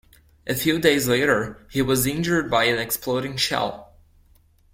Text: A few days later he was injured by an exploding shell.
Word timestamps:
A 0.47 0.55
few 0.55 0.79
days 0.79 1.07
later 1.07 1.63
he 1.69 1.83
was 1.83 2.07
injured 2.07 2.49
by 2.49 2.63
an 2.63 2.79
exploding 2.79 3.37
shell. 3.37 3.93